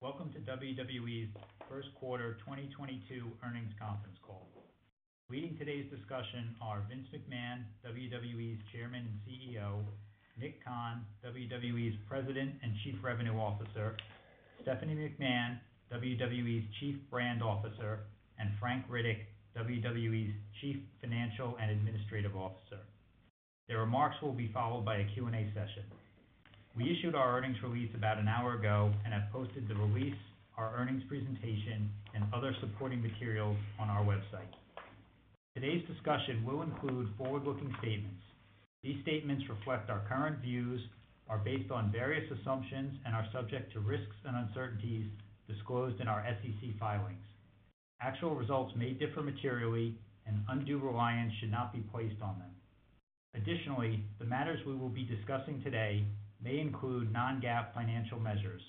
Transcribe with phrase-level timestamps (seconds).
[0.00, 1.28] Welcome to WWE's
[1.68, 4.48] first quarter 2022 earnings conference call.
[5.28, 9.84] Leading today's discussion are Vince McMahon, WWE's Chairman and CEO,
[10.40, 13.98] Nick Khan, WWE's President and Chief Revenue Officer,
[14.62, 15.60] Stephanie McMahon,
[15.92, 18.00] WWE's Chief Brand Officer,
[18.38, 20.32] and Frank Riddick, WWE's
[20.62, 22.80] Chief Financial and Administrative Officer.
[23.68, 25.84] Their remarks will be followed by a Q&A session.
[26.76, 30.14] We issued our earnings release about an hour ago and have posted the release,
[30.56, 34.54] our earnings presentation, and other supporting materials on our website.
[35.54, 38.22] Today's discussion will include forward-looking statements.
[38.84, 40.80] These statements reflect our current views,
[41.28, 45.06] are based on various assumptions, and are subject to risks and uncertainties
[45.48, 47.26] disclosed in our SEC filings.
[48.00, 52.50] Actual results may differ materially, and undue reliance should not be placed on them.
[53.34, 56.04] Additionally, the matters we will be discussing today
[56.42, 58.62] may include non-GAAP financial measures.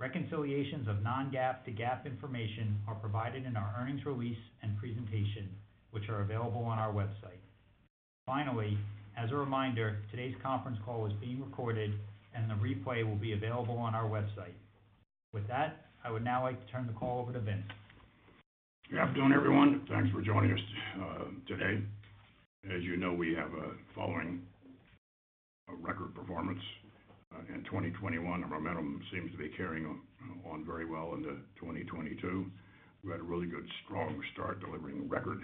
[0.00, 5.48] Reconciliations of non-GAAP to GAAP information are provided in our earnings release and presentation,
[5.92, 7.40] which are available on our website.
[8.26, 8.76] Finally,
[9.16, 11.92] as a reminder, today's conference call is being recorded
[12.34, 14.56] and the replay will be available on our website.
[15.32, 17.62] With that, I would now like to turn the call over to Vince.
[18.90, 19.86] Good afternoon, everyone.
[19.88, 20.58] Thanks for joining us
[21.00, 21.80] uh, today.
[22.74, 24.42] As you know, we have a following
[25.68, 26.60] a record performance
[27.34, 28.44] Uh, in 2021.
[28.44, 29.86] Our momentum seems to be carrying
[30.46, 32.46] on very well into 2022.
[33.02, 35.42] We had a really good, strong start delivering record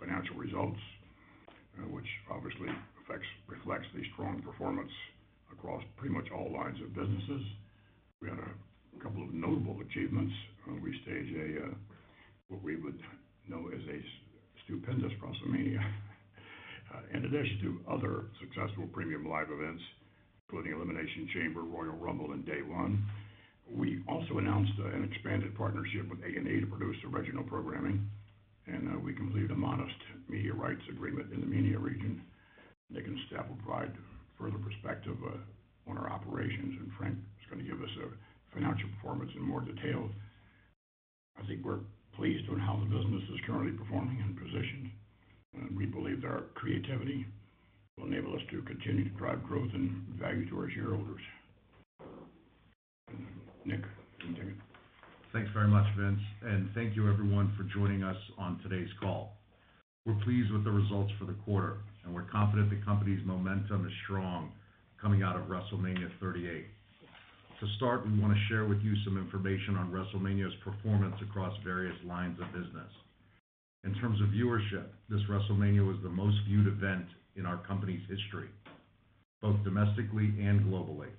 [0.00, 0.78] financial results,
[1.76, 2.68] uh, which obviously
[3.46, 4.90] reflects the strong performance
[5.52, 7.42] across pretty much all lines of businesses.
[8.22, 10.32] We had a couple of notable achievements.
[10.68, 11.74] Uh, we staged a
[12.48, 12.98] what we would
[13.48, 14.00] know as a
[14.64, 15.84] stupendous WrestleMania.
[17.14, 19.82] In addition to other successful premium live events,
[20.48, 23.04] including Elimination Chamber, Royal Rumble, and Day One.
[23.70, 28.08] We also announced uh, an expanded partnership with A&E to produce original programming,
[28.66, 29.96] and uh, we completed a modest
[30.26, 32.22] media rights agreement in the MENA region.
[32.88, 33.92] Nick and Steph will provide
[34.40, 39.30] further perspective uh, on our operations, and Frank is gonna give us a financial performance
[39.36, 40.08] in more detail.
[41.36, 41.84] I think we're
[42.16, 44.88] pleased on how the business is currently performing and positioned,
[45.60, 47.26] and we believe that our creativity
[47.98, 51.20] will enable us to continue to drive growth and value to our shareholders.
[53.64, 53.80] Nick,
[54.20, 54.54] continue.
[55.32, 59.32] Thanks very much, Vince, and thank you everyone for joining us on today's call.
[60.06, 63.92] We're pleased with the results for the quarter, and we're confident the company's momentum is
[64.04, 64.52] strong
[65.00, 66.66] coming out of WrestleMania 38.
[67.60, 72.38] To start, we wanna share with you some information on WrestleMania's performance across various lines
[72.40, 72.90] of business.
[73.84, 77.06] In terms of viewership, this WrestleMania was the most viewed event
[77.36, 78.48] in our company's history,
[79.40, 81.10] both domestically and globally.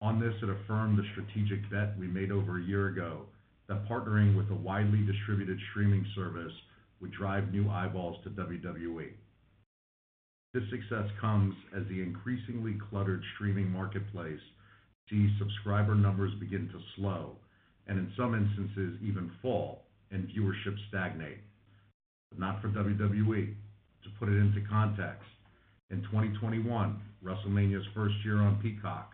[0.00, 3.26] On this, it affirmed the strategic bet we made over a year ago
[3.68, 6.52] that partnering with a widely distributed streaming service
[7.00, 9.10] would drive new eyeballs to WWE.
[10.54, 14.40] This success comes as the increasingly cluttered streaming marketplace
[15.10, 17.36] sees subscriber numbers begin to slow,
[17.86, 21.40] and in some instances even fall, and viewership stagnate.
[22.36, 23.54] Not for WWE.
[24.04, 25.24] To put it into context,
[25.90, 29.12] in 2021, WrestleMania's first year on Peacock,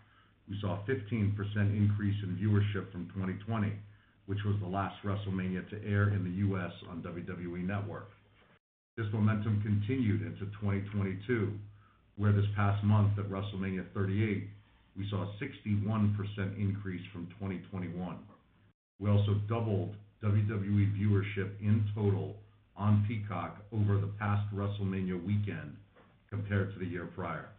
[0.49, 1.37] we saw a 15%
[1.77, 3.73] increase in viewership from 2020,
[4.27, 6.73] which was the last WrestleMania to air in the U.S.
[6.91, 8.11] on WWE Network.
[8.97, 11.53] This momentum continued into 2022,
[12.17, 14.49] where this past month at WrestleMania 38,
[14.97, 18.19] we saw a 61% increase from 2021.
[18.99, 22.37] We also doubled WWE viewership in total
[22.81, 25.77] on Peacock over the past WrestleMania weekend
[26.31, 27.51] compared to the year prior.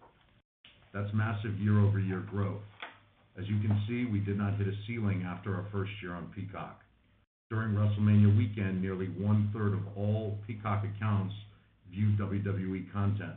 [0.94, 2.64] That's massive year-over-year growth.
[3.40, 6.34] As you can see, we did not hit a ceiling after our first year on
[6.36, 6.82] Peacock.
[7.52, 11.36] During WrestleMania weekend, nearly one-third of all Peacock accounts
[11.94, 13.36] viewed WWE content.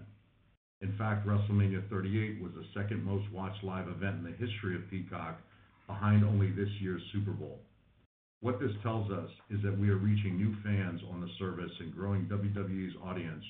[0.80, 4.88] In fact, WrestleMania 38 was the second most watched live event in the history of
[4.90, 5.38] Peacock,
[5.86, 7.60] behind only this year's Super Bowl.
[8.40, 11.94] What this tells us is that we are reaching new fans on the service and
[11.94, 13.44] growing WWE's audience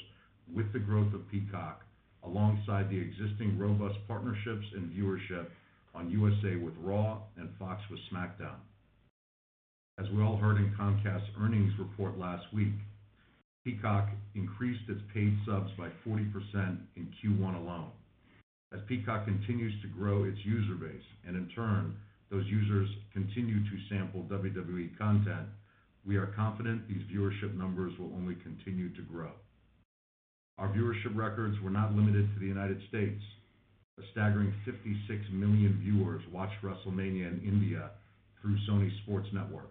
[0.52, 1.82] with the growth of Peacock,
[2.22, 5.46] alongside the existing robust partnerships and viewership
[5.94, 8.56] on USA with Raw and Fox with SmackDown.
[9.98, 12.75] As we all heard in Comcast's earnings report last week,
[13.64, 17.90] Peacock increased its paid subs by 40% in Q1 alone.
[18.72, 21.94] As Peacock continues to grow its user base, and in turn,
[22.31, 25.47] those users continue to sample WWE content,
[26.06, 29.31] we are confident these viewership numbers will only continue to grow.
[30.59, 33.21] Our viewership records were not limited to the United States.
[33.99, 37.91] A staggering 56 million viewers watched WrestleMania in India
[38.41, 39.71] through Sony Sports Network.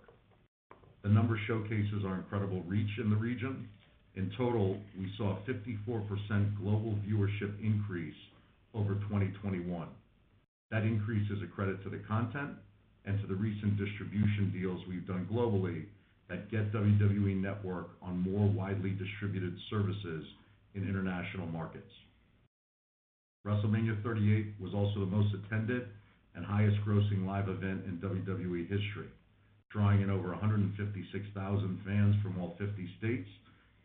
[1.03, 3.67] The number showcases our incredible reach in the region.
[4.15, 8.15] In total, we saw a 54% global viewership increase
[8.73, 9.87] over 2021.
[10.73, 12.57] That increase is a credit to the content
[13.05, 15.85] and to the recent distribution deals we've done globally
[16.29, 20.25] that get WWE Network on more widely distributed services
[20.73, 21.93] in international markets.
[23.45, 25.89] WrestleMania 38 was also the most attended
[26.33, 29.13] and highest grossing live event in WWE history,
[29.69, 33.29] drawing in over 156,000 fans from all 50 states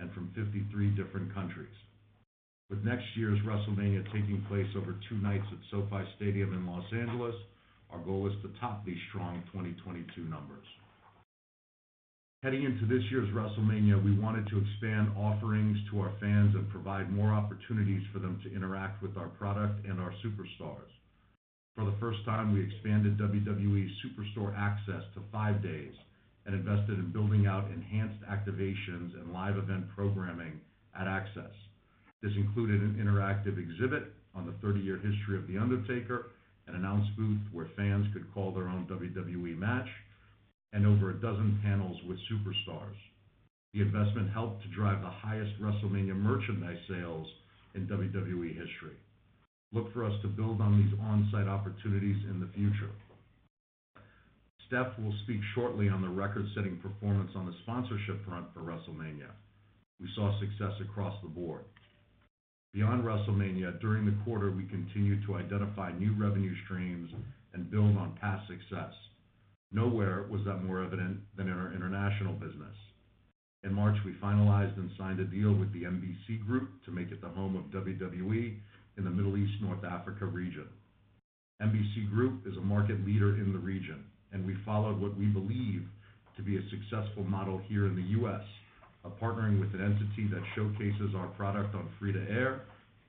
[0.01, 1.77] and from 53 different countries.
[2.71, 7.35] With next year's WrestleMania taking place over two nights at SoFi Stadium in Los Angeles,
[7.91, 10.67] our goal is to top these strong 2022 numbers.
[12.43, 17.11] Heading into this year's WrestleMania, we wanted to expand offerings to our fans and provide
[17.11, 20.93] more opportunities for them to interact with our product and our superstars.
[21.75, 25.95] For the first time, we expanded WWE Superstore access to five days
[26.45, 30.61] and invested in building out enhanced activations and live event programming
[30.95, 31.55] at Access.
[32.23, 36.31] This included an interactive exhibit on the 30-year history of The Undertaker,
[36.67, 39.89] an announce booth where fans could call their own WWE match,
[40.73, 42.97] and over a dozen panels with superstars.
[43.73, 47.27] The investment helped to drive the highest WrestleMania merchandise sales
[47.75, 48.97] in WWE history.
[49.73, 52.91] Look for us to build on these on-site opportunities in the future.
[54.67, 59.31] Steph will speak shortly on the record-setting performance on the sponsorship front for WrestleMania.
[60.01, 61.65] We saw success across the board.
[62.75, 67.11] Beyond WrestleMania, during the quarter, we continued to identify new revenue streams
[67.55, 68.93] and build on past success.
[69.73, 72.77] Nowhere was that more evident than in our international business.
[73.65, 77.21] In March, we finalized and signed a deal with the MBC Group to make it
[77.23, 78.59] the home of WWE
[78.99, 80.69] in the Middle East North Africa region.
[81.63, 85.83] MBC Group is a market leader in the region, and we followed what we believe
[86.37, 88.43] to be a successful model here in the U.S.
[89.21, 92.63] partnering with an entity that showcases our product on free-to-air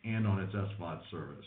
[0.04, 1.46] and on its SVOD service.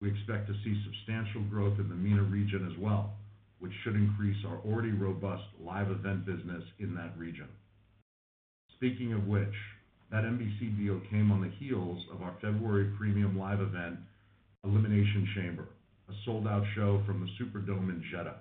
[0.00, 3.14] We expect to see substantial growth in the MENA region as well,
[3.60, 7.48] which should increase our already robust live event business in that region.
[8.76, 9.54] Speaking of which,
[10.10, 13.98] that MBC deal came on the heels of our February premium live event,
[14.64, 15.68] Elimination Chamber,
[16.08, 18.36] a sold-out show from the Superdome in Jeddah.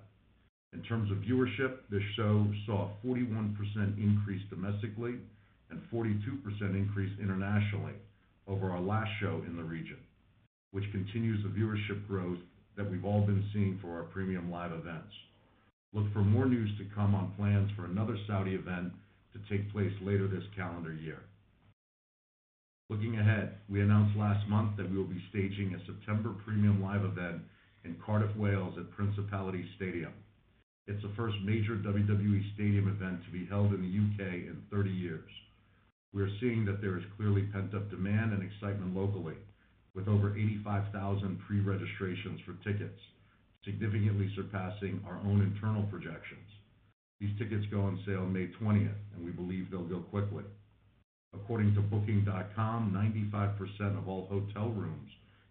[0.75, 3.55] In terms of viewership, this show saw a 41%
[3.97, 5.15] increase domestically
[5.69, 6.11] and 42%
[6.75, 7.93] increase internationally
[8.45, 9.95] over our last show in the region,
[10.71, 12.39] which continues the viewership growth
[12.75, 15.13] that we've all been seeing for our premium live events.
[15.93, 18.91] Look for more news to come on plans for another Saudi event
[19.31, 21.21] to take place later this calendar year.
[22.89, 27.05] Looking ahead, we announced last month that we will be staging a September premium live
[27.05, 27.43] event
[27.85, 30.11] in Cardiff, Wales at Principality Stadium.
[30.87, 34.45] It's the first major WWE stadium event to be held in the U.K.
[34.45, 35.29] in 30 years.
[36.13, 39.35] We are seeing that there is clearly pent-up demand and excitement locally,
[39.95, 42.99] with over 85,000 pre-registrations for tickets,
[43.63, 46.45] significantly surpassing our own internal projections.
[47.19, 50.43] These tickets go on sale May 20th, and we believe they'll go quickly.
[51.33, 55.09] According to Booking.com, 95% of all hotel rooms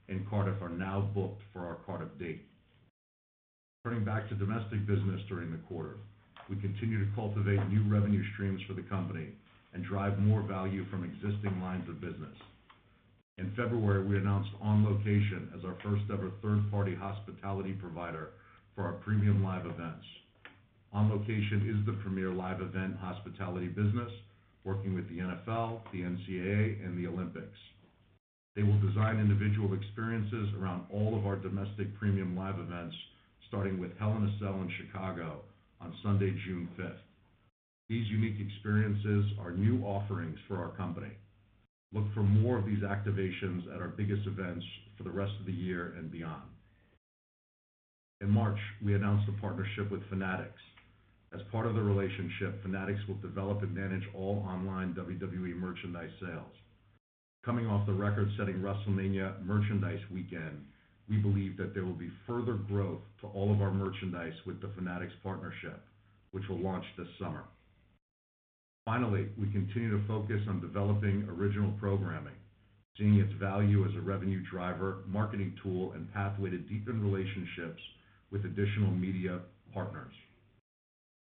[0.09, 2.47] in Cardiff are now booked for our Cardiff date.
[3.85, 5.97] Turning back to domestic business during the quarter,
[6.49, 9.29] we continue to cultivate new revenue streams for the company
[9.75, 12.33] and drive more value from existing lines of business.
[13.37, 18.31] In February, we announced On Location as our first-ever third-party hospitality provider
[18.75, 20.07] for our premium live events.
[20.95, 24.11] On Location is the premier live event hospitality business,
[24.65, 27.59] working with the NFL, the NCAA, and the Olympics.
[28.57, 32.97] They will design individual experiences around all of our domestic premium live events,
[33.55, 35.41] starting with Hell in a Cell in Chicago
[35.81, 36.99] on Sunday, June 5th.
[37.89, 41.13] These unique experiences are new offerings for our company.
[41.93, 44.65] Look for more of these activations at our biggest events
[44.99, 46.43] for the rest of the year and beyond.
[48.21, 50.61] In March, we announced a partnership with Fanatics.
[51.33, 56.55] As part of the relationship, Fanatics will develop and manage all online WWE merchandise sales.
[57.45, 60.65] Coming off the record-setting WrestleMania merchandise weekend,
[61.09, 64.71] we believe that there will be further growth to all of our merchandise with the
[64.77, 65.81] Fanatics partnership,
[66.33, 67.45] which will launch this summer.
[68.85, 72.35] Finally, we continue to focus on developing original programming,
[72.99, 77.81] seeing its value as a revenue driver, marketing tool, and pathway to deepen relationships
[78.31, 79.41] with additional media
[79.73, 80.13] partners.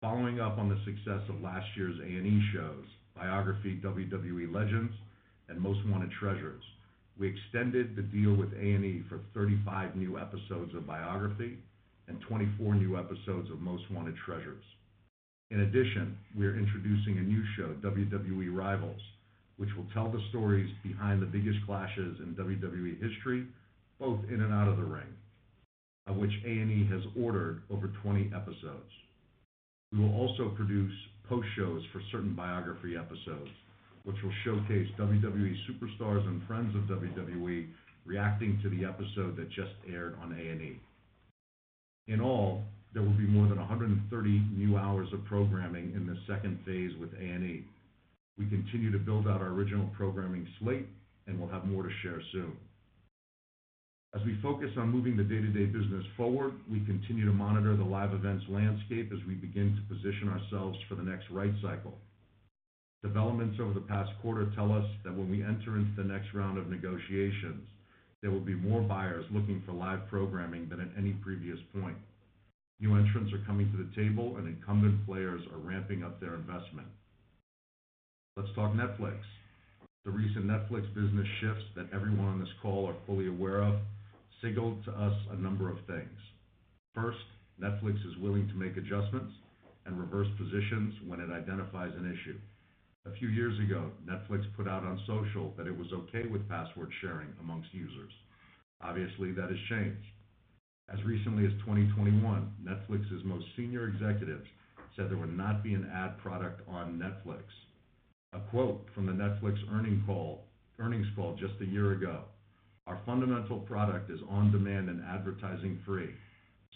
[0.01, 2.86] Following up on the success of last year's A&E shows,
[3.16, 4.94] Biography: WWE Legends
[5.50, 6.63] and Most Wanted Treasures,
[7.20, 11.58] we extended the deal with A&E for 35 new episodes of Biography
[12.08, 14.63] and 24 new episodes of Most Wanted Treasures.
[15.51, 19.01] In addition, we are introducing a new show, WWE Rivals,
[19.58, 23.46] which will tell the stories behind the biggest clashes in WWE history,
[24.00, 25.13] both in and out of the ring,
[26.08, 28.89] of which A&E has ordered over 20 episodes.
[29.91, 30.94] We will also produce
[31.27, 33.51] post-shows for certain biography episodes,
[34.03, 37.67] which will showcase WWE superstars and friends of WWE
[38.05, 40.79] reacting to the episode that just aired on A&E.
[42.08, 46.60] In all, there will be more than 130 new hours of programming in the second
[46.65, 47.63] phase with A&E.
[48.38, 50.88] We continue to build out our original programming slate,
[51.27, 52.58] and we'll have more to share soon.
[54.13, 58.13] As we focus on moving the day-to-day business forward, we continue to monitor the live
[58.13, 61.98] events landscape as we begin to position ourselves for the next rights cycle.
[63.03, 66.58] Developments over the past quarter tell us that when we enter into the next round
[66.58, 67.67] of negotiations,
[68.22, 71.98] there will be more buyers looking for live programming than at any previous point.
[72.79, 76.88] New entrants are coming to the table, and incumbent players are ramping up their investment.
[78.38, 79.17] Let's talk Netflix.
[80.05, 83.75] The recent Netflix business shifts that everyone on this call are fully aware of
[84.41, 86.17] signaled to us a number of things.
[86.96, 87.20] First,
[87.62, 89.34] Netflix is willing to make adjustments
[89.86, 92.38] and reverse positions when it identifies an issue.
[93.08, 96.91] A few years ago, Netflix put out on social that it was okay with password
[97.01, 98.13] sharing amongst users.
[98.79, 100.05] Obviously, that has changed.
[100.88, 104.48] As recently as 2021, Netflix's most senior executives
[104.96, 107.41] said there would not be an ad product on Netflix.
[108.34, 110.05] A quote from the Netflix earnings
[111.15, 112.25] call just a year ago,
[112.86, 116.13] "Our fundamental product is on-demand and advertising-free.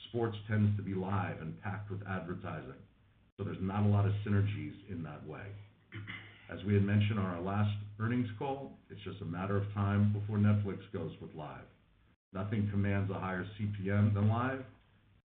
[0.10, 2.82] Sports tends to be live and packed with advertising,
[3.38, 5.52] so there's not a lot of synergies in that way."
[6.52, 10.14] As we had mentioned on our last earnings call, it's just a matter of time
[10.14, 11.66] before Netflix goes with live.
[12.34, 14.64] Nothing commands a higher CPM than live,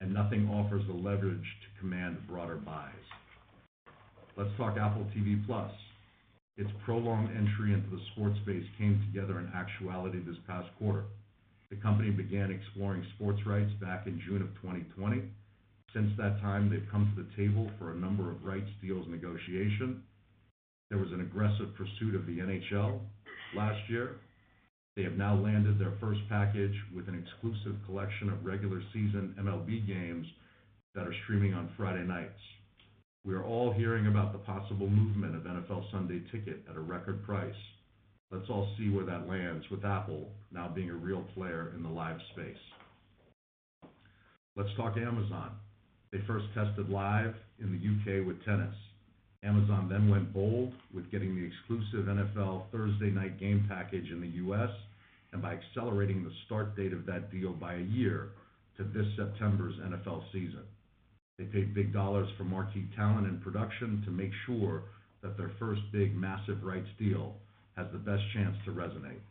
[0.02, 2.92] and nothing offers the leverage to command broader buys.
[4.36, 5.42] Let's talk Apple TV+.
[6.58, 11.06] Its prolonged entry into the sports space came together in actuality this past quarter.
[11.70, 15.24] The company began exploring sports rights back in June of 2020.
[15.94, 20.04] Since that time, they've come to the table for a number of rights deals negotiation.
[20.90, 23.00] There was an aggressive pursuit of the NHL
[23.56, 24.16] last year.
[24.96, 29.86] They have now landed their first package with an exclusive collection of regular season MLB
[29.86, 30.26] games
[30.96, 32.40] that are streaming on Friday nights.
[33.26, 37.24] We are all hearing about the possible movement of NFL Sunday Ticket at a record
[37.26, 37.54] price.
[38.32, 41.90] Let's all see where that lands with Apple now being a real player in the
[41.90, 42.56] live space.
[44.56, 45.52] Let's talk Amazon.
[46.12, 48.22] They first tested live in the U.K.
[48.22, 48.74] with tennis.
[49.44, 54.28] Amazon then went bold with getting the exclusive NFL Thursday Night Game package in the
[54.28, 54.70] U.S.,
[55.34, 58.30] and by accelerating the start date of that deal by a year
[58.78, 60.64] to this September's NFL season.
[61.38, 64.84] They paid big dollars for marquee talent and production to make sure
[65.22, 67.36] that their first big, massive rights deal
[67.76, 69.22] has the best chance to resonate.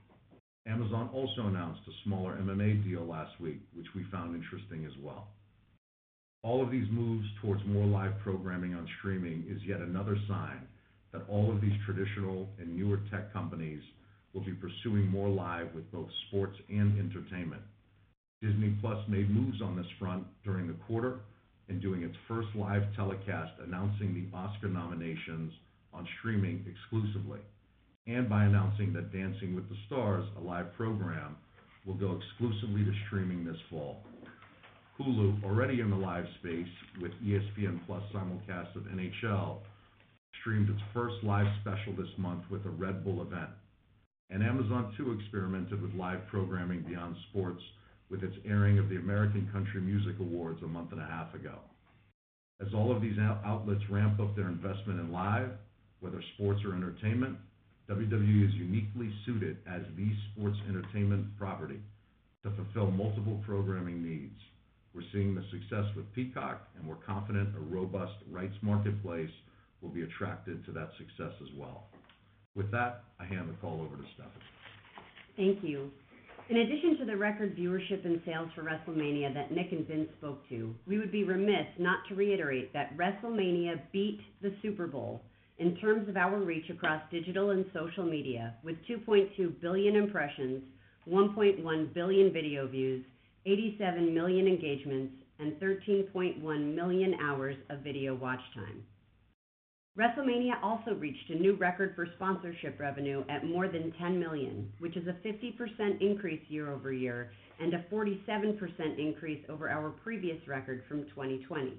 [0.67, 5.29] Amazon also announced a smaller MMA deal last week, which we found interesting as well.
[6.47, 10.61] All of these moves towards more live programming on streaming is yet another sign
[11.13, 13.83] that all of these traditional and newer tech companies
[14.33, 17.63] will be pursuing more live with both sports and entertainment.
[18.41, 18.77] Disney+
[19.09, 21.19] made moves on this front during the quarter
[21.69, 25.53] in doing its first live telecast, announcing the Oscar nominations
[25.93, 27.41] on streaming exclusively,
[28.07, 31.35] and by announcing that Dancing with the Stars, a live program,
[31.85, 34.05] will go exclusively to streaming this fall.
[34.99, 36.69] Hulu, already in the live space
[37.03, 39.59] with ESPN+ simulcast of NHL,
[40.41, 43.51] streamed its first live special this month with a Red Bull event.
[44.31, 47.63] And Amazon too experimented with live programming beyond sports
[48.11, 51.59] with its airing of the American Country Music Awards a month and a half ago.
[52.61, 55.51] As all of these outlets ramp up their investment in live,
[56.01, 57.37] whether sports or entertainment,
[57.91, 61.81] WWE is uniquely suited as the sports entertainment property
[62.45, 64.41] to fulfill multiple programming needs.
[64.97, 69.31] We're seeing the success with Peacock, and we're confident a robust rights marketplace
[69.83, 71.85] will be attracted to that success as well.
[72.55, 74.45] With that, I hand the call over to Stephanie.
[75.37, 75.91] Thank you.
[76.49, 80.49] In addition to the record viewership and sales for WrestleMania that Nick and Vince spoke
[80.49, 85.21] to, we would be remiss not to reiterate that WrestleMania beat the Super Bowl
[85.59, 90.63] in terms of our reach across digital and social media, with 2.2 billion impressions,
[91.07, 93.05] 1.1 billion video views,
[93.47, 98.83] 87 million engagements, and 13.1 million hours of video watch time.
[99.99, 104.97] WrestleMania also reached a new record for sponsorship revenue at more than 10 million, which
[104.97, 108.59] is a 50% increase year-over-year and a 47%
[108.99, 111.79] increase over our previous record from 2020.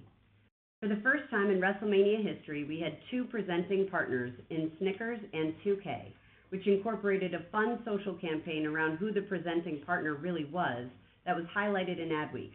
[0.79, 5.53] For the first time in WrestleMania history, we had two presenting partners in Snickers and
[5.65, 6.13] 2K,
[6.50, 10.88] which incorporated a fun social campaign around who the presenting partner really was
[11.27, 12.53] that was highlighted in Adweek.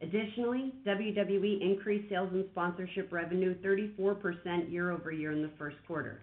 [0.00, 6.22] Additionally, WWE increased sales and sponsorship revenue 34% year-over-year in the first quarter.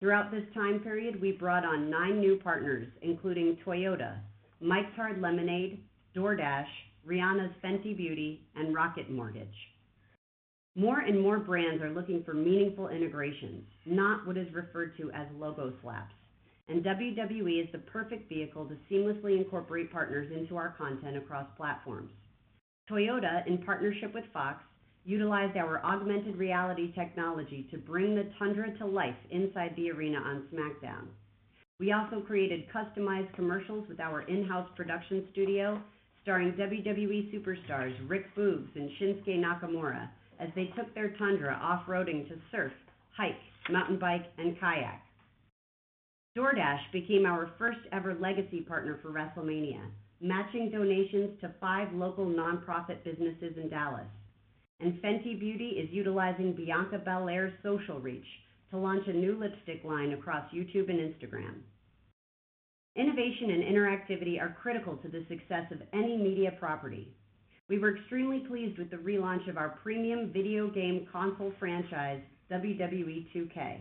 [0.00, 4.18] Throughout this time period, we brought on nine new partners, including Toyota,
[4.60, 5.84] Mike's Hard Lemonade,
[6.16, 6.66] DoorDash,
[7.06, 9.46] Rihanna's Fenty Beauty, and Rocket Mortgage.
[10.74, 15.28] More and more brands are looking for meaningful integrations, not what is referred to as
[15.38, 16.14] logo slaps,
[16.68, 22.10] and WWE is the perfect vehicle to seamlessly incorporate partners into our content across platforms.
[22.90, 24.62] Toyota, in partnership with Fox,
[25.04, 30.44] utilized our augmented reality technology to bring the Tundra to life inside the arena on
[30.52, 31.06] SmackDown.
[31.78, 35.80] We also created customized commercials with our in-house production studio,
[36.22, 40.08] starring WWE superstars Rick Boogs and Shinsuke Nakamura
[40.40, 42.72] as they took their Tundra off-roading to surf,
[43.16, 43.36] hike,
[43.70, 45.02] mountain bike, and kayak.
[46.36, 49.82] DoorDash became our first-ever legacy partner for WrestleMania,
[50.20, 54.08] matching donations to five local nonprofit businesses in Dallas.
[54.80, 58.26] And Fenty Beauty is utilizing Bianca Belair's social reach
[58.70, 61.60] to launch a new lipstick line across YouTube and Instagram.
[62.96, 67.14] Innovation and interactivity are critical to the success of any media property.
[67.68, 73.28] We were extremely pleased with the relaunch of our premium video game console franchise, WWE
[73.32, 73.78] 2K.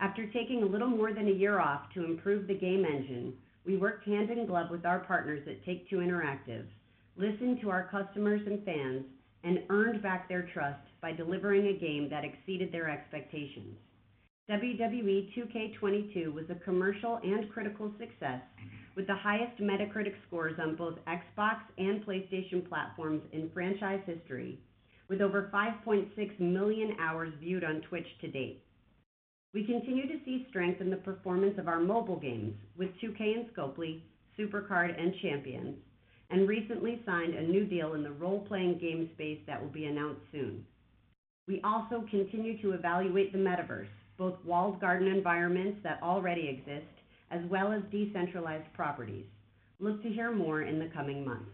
[0.00, 3.34] After taking a little more than a year off to improve the game engine,
[3.64, 6.64] we worked hand in glove with our partners at Take-Two Interactive,
[7.16, 9.04] listened to our customers and fans,
[9.44, 13.76] and earned back their trust by delivering a game that exceeded their expectations.
[14.50, 18.42] WWE 2K22 was a commercial and critical success,
[18.96, 24.58] with the highest Metacritic scores on both Xbox and PlayStation platforms in franchise history,
[25.08, 28.63] with over 5.6 million hours viewed on Twitch to date.
[29.54, 33.46] We continue to see strength in the performance of our mobile games with 2K and
[33.54, 34.00] Scopely,
[34.36, 35.76] SuperCard, and Champions,
[36.30, 40.22] and recently signed a new deal in the role-playing game space that will be announced
[40.32, 40.66] soon.
[41.46, 43.86] We also continue to evaluate the metaverse,
[44.18, 46.90] both walled garden environments that already exist,
[47.30, 49.26] as well as decentralized properties.
[49.78, 51.53] Look to hear more in the coming months.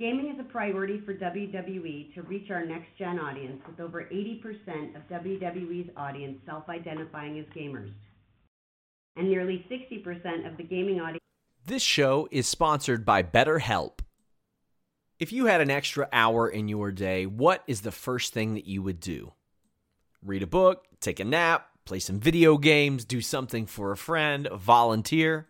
[0.00, 5.06] Gaming is a priority for WWE to reach our next-gen audience, with over 80% of
[5.10, 7.92] WWE's audience self-identifying as gamers.
[9.16, 11.20] And nearly 60% of the gaming audience.
[11.66, 13.98] This show is sponsored by BetterHelp.
[15.18, 18.66] If you had an extra hour in your day, what is the first thing that
[18.66, 19.34] you would do?
[20.24, 24.48] Read a book, take a nap, play some video games, do something for a friend,
[24.50, 25.49] volunteer.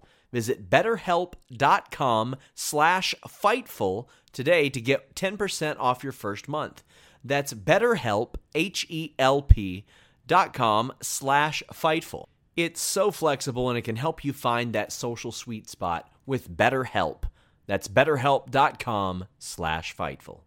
[0.31, 6.83] Visit betterhelp.com slash Fightful today to get 10% off your first month.
[7.23, 9.85] That's betterhelp, H-E-L-P
[10.27, 12.25] dot com slash Fightful.
[12.55, 17.23] It's so flexible and it can help you find that social sweet spot with BetterHelp.
[17.67, 20.41] That's betterhelp.com slash Fightful.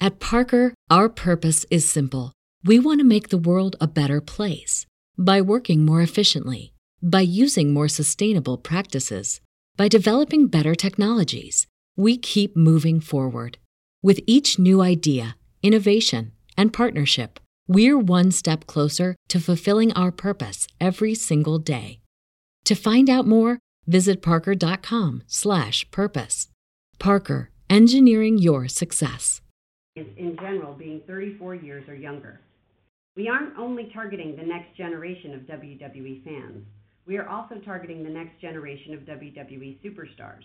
[0.00, 2.32] At Parker, our purpose is simple.
[2.64, 7.72] We want to make the world a better place by working more efficiently, by using
[7.72, 9.40] more sustainable practices,
[9.76, 13.56] by developing better technologies, we keep moving forward.
[14.02, 20.66] With each new idea, innovation, and partnership, we're one step closer to fulfilling our purpose
[20.80, 22.00] every single day.
[22.64, 26.48] To find out more, visit parker.com/purpose.
[26.98, 29.40] Parker, engineering your success.
[29.96, 32.40] In general, being 34 years or younger.
[33.16, 36.64] We aren't only targeting the next generation of WWE fans,
[37.10, 40.44] we are also targeting the next generation of WWE superstars.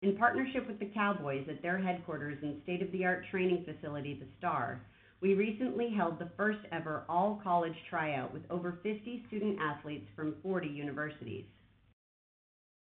[0.00, 4.80] In partnership with the Cowboys at their headquarters and state-of-the-art training facility, The Star,
[5.20, 11.44] we recently held the first-ever all-college tryout with over 50 student athletes from 40 universities.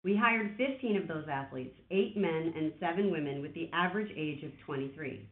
[0.04, 4.44] We hired 15 of those athletes, eight men and seven women, with the average age
[4.44, 5.28] of 23.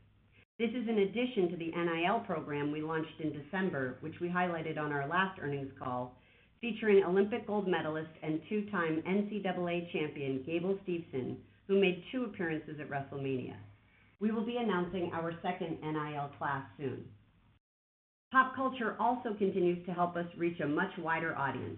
[0.58, 4.80] This is in addition to the NIL program we launched in December, which we highlighted
[4.80, 6.19] on our last earnings call,
[6.62, 12.90] featuring Olympic gold medalist and two-time NCAA champion Gable Steveson, who made two appearances at
[12.90, 13.56] WrestleMania.
[14.20, 17.06] We will be announcing our second NIL class soon.
[18.32, 21.78] Pop culture also continues to help us reach a much wider audience.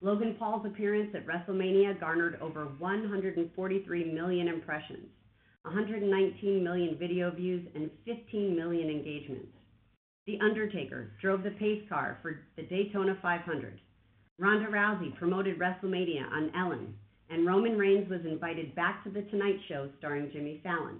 [0.00, 5.08] Logan Paul's appearance at WrestleMania garnered over 143 million impressions,
[5.62, 9.48] 119 million video views, and 15 million engagements.
[10.26, 13.80] The Undertaker drove the pace car for the Daytona 500.
[14.40, 16.94] Ronda Rousey promoted WrestleMania on Ellen,
[17.28, 20.98] and Roman Reigns was invited back to The Tonight Show starring Jimmy Fallon.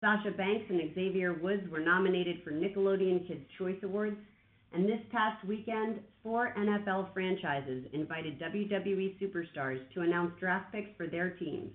[0.00, 4.18] Sasha Banks and Xavier Woods were nominated for Nickelodeon Kids' Choice Awards,
[4.72, 11.08] and this past weekend, four NFL franchises invited WWE superstars to announce draft picks for
[11.08, 11.72] their teams,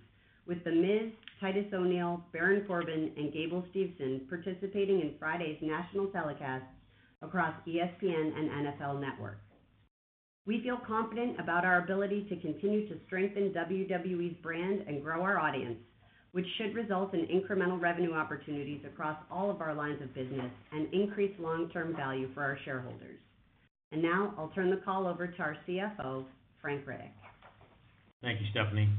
[0.47, 1.11] with The Miz,
[1.41, 6.71] Titus O'Neil, Baron Corbin, and Gable Steveson participating in Friday's national telecasts
[7.21, 9.39] across ESPN and NFL Network.
[10.49, 15.37] We feel confident about our ability to continue to strengthen WWE's brand and grow our
[15.37, 15.77] audience,
[16.31, 20.91] which should result in incremental revenue opportunities across all of our lines of business and
[20.91, 23.19] increase long-term value for our shareholders.
[23.91, 26.25] And now I'll turn the call over to our CFO,
[26.63, 27.11] Frank Riddick.
[28.23, 28.89] Thank you, Stephanie.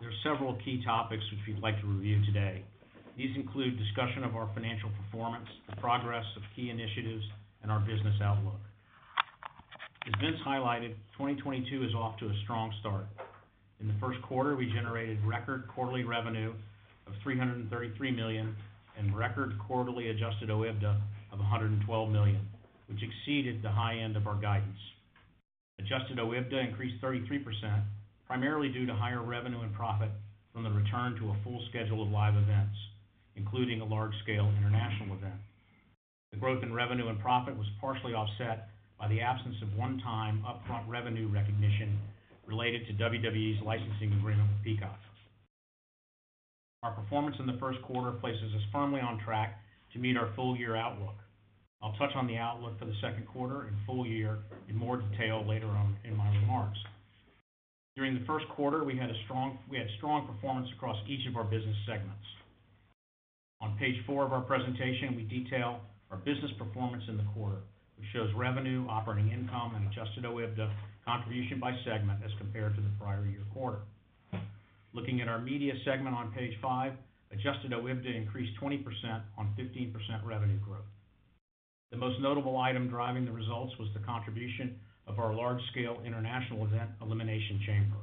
[0.00, 2.64] There are several key topics which we'd like to review today.
[3.18, 7.24] These include discussion of our financial performance, the progress of key initiatives,
[7.62, 8.65] and our business outlook.
[10.06, 13.06] As Vince highlighted, 2022 is off to a strong start.
[13.80, 16.54] In the first quarter, we generated record quarterly revenue
[17.08, 18.54] of 333 million
[18.96, 20.94] and record quarterly adjusted OIBDA
[21.32, 22.46] of 112 million,
[22.86, 24.78] which exceeded the high end of our guidance.
[25.80, 27.82] Adjusted OIBDA increased 33%,
[28.28, 30.10] primarily due to higher revenue and profit
[30.52, 32.76] from the return to a full schedule of live events,
[33.34, 35.40] including a large-scale international event.
[36.30, 40.88] The growth in revenue and profit was partially offset by the absence of one-time upfront
[40.88, 41.98] revenue recognition
[42.46, 44.98] related to WWE's licensing agreement with Peacock.
[46.82, 49.58] Our performance in the first quarter places us firmly on track
[49.92, 51.14] to meet our full-year outlook.
[51.82, 55.44] I'll touch on the outlook for the second quarter and full year in more detail
[55.46, 56.78] later on in my remarks.
[57.96, 59.58] During the first quarter, we had strong
[60.26, 62.24] performance across each of our business segments.
[63.60, 65.80] On page four of our presentation, we detail
[66.10, 67.58] our business performance in the quarter,
[67.96, 70.70] which shows revenue, operating income, and adjusted OIBDA
[71.04, 73.80] contribution by segment as compared to the prior year quarter.
[74.92, 76.92] Looking at our media segment on page five,
[77.32, 78.84] adjusted OIBDA increased 20%
[79.36, 79.92] on 15%
[80.24, 80.84] revenue growth.
[81.90, 86.90] The most notable item driving the results was the contribution of our large-scale international event,
[87.00, 87.96] Elimination Chamber.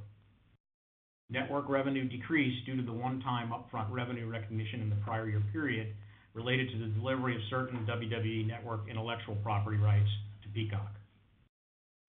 [1.29, 5.93] Network revenue decreased due to the one-time upfront revenue recognition in the prior year period
[6.34, 10.10] related to the delivery of certain WWE Network intellectual property rights
[10.43, 10.91] to Peacock.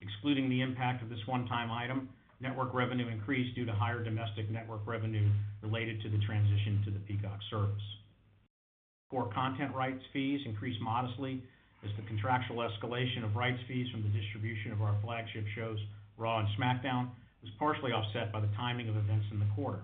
[0.00, 2.08] Excluding the impact of this one-time item,
[2.40, 5.28] network revenue increased due to higher domestic network revenue
[5.62, 7.82] related to the transition to the Peacock service.
[9.10, 11.42] Core content rights fees increased modestly
[11.84, 15.78] as the contractual escalation of rights fees from the distribution of our flagship shows,
[16.16, 17.08] Raw and SmackDown,
[17.42, 19.80] was partially offset by the timing of events in the quarter.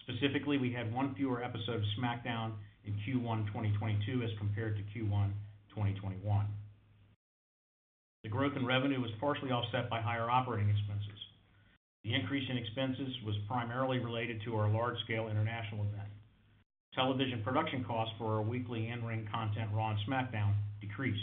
[0.00, 2.52] Specifically, we had one fewer episode of SmackDown
[2.86, 5.30] in Q1 2022 as compared to Q1
[5.70, 6.46] 2021.
[8.22, 11.20] The growth in revenue was partially offset by higher operating expenses.
[12.02, 16.08] The increase in expenses was primarily related to our large-scale international event.
[16.94, 21.20] Television production costs for our weekly in-ring content, Raw and SmackDown, decreased.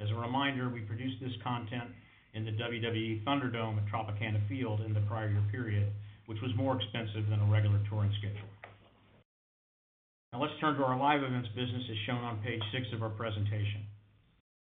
[0.00, 1.90] As a reminder, we produced this content
[2.34, 5.88] in the WWE ThunderDome at Tropicana Field in the prior year period,
[6.26, 8.48] which was more expensive than a regular touring schedule.
[10.36, 13.08] Now let's turn to our live events business as shown on page six of our
[13.08, 13.88] presentation.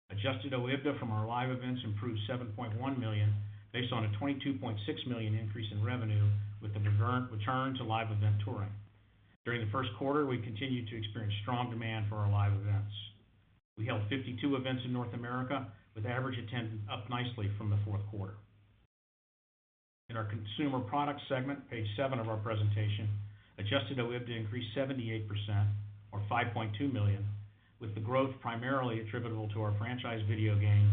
[0.10, 3.30] Adjusted OIBDA from our live events improved 7.1 million
[3.72, 4.58] based on a 22.6
[5.06, 6.26] million increase in revenue
[6.64, 8.74] with the return to live event touring.
[9.46, 12.98] During the first quarter, we continued to experience strong demand for our live events.
[13.78, 18.02] We held 52 events in North America, with average attendance up nicely from the fourth
[18.10, 18.34] quarter.
[20.10, 23.08] In our consumer products segment, page seven of our presentation,
[23.62, 25.26] adjusted OIBDA increased 78%
[26.12, 27.26] or 5.2 million,
[27.80, 30.92] with the growth primarily attributable to our franchise video game,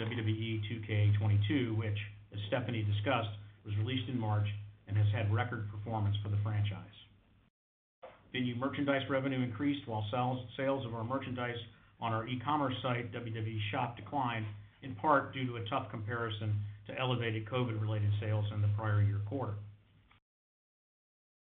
[0.00, 1.98] WWE 2K22, which,
[2.32, 3.30] as Stephanie discussed,
[3.64, 4.46] was released in March
[4.88, 6.84] and has had record performance for the franchise.
[8.32, 11.56] Venue merchandise revenue increased while sales of our merchandise
[12.00, 14.46] on our e-commerce site, WWE Shop, declined,
[14.82, 16.54] in part due to a tough comparison
[16.86, 19.54] to elevated COVID-related sales in the prior year quarter.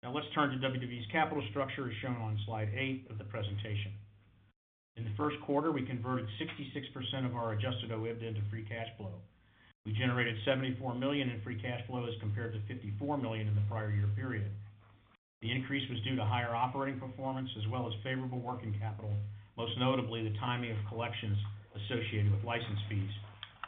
[0.04, 3.94] Now let's turn to WWE's capital structure, as shown on slide eight of the presentation.
[4.98, 9.14] In the first quarter, we converted 66% of our adjusted OIBDA into free cash flow.
[9.86, 13.62] We generated 74 million in free cash flow as compared to 54 million in the
[13.70, 14.50] prior year period.
[15.42, 19.14] The increase was due to higher operating performance as well as favorable working capital,
[19.56, 21.38] most notably the timing of collections
[21.78, 23.10] associated with license fees,